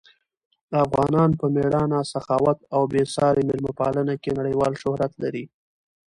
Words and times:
افغانان 0.85 1.29
په 1.39 1.45
مېړانه، 1.55 1.99
سخاوت 2.13 2.59
او 2.75 2.81
بې 2.91 3.03
ساري 3.15 3.43
مېلمه 3.49 3.73
پالنه 3.79 4.15
کې 4.21 4.31
نړیوال 4.39 4.73
شهرت 4.81 5.13
لري. 5.23 5.45